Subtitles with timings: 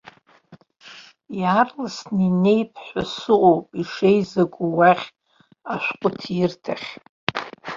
[1.39, 5.07] Иаарласны инеип ҳәа сыҟоуп ишеизаку уахь
[5.73, 6.89] ашәҟәыҭирҭахь.